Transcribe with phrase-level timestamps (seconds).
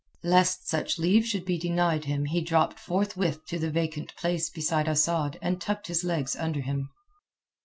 [0.23, 4.89] Lest such leave should be denied him he dropped forthwith to the vacant place beside
[4.89, 6.89] Asad and tucked his legs under him.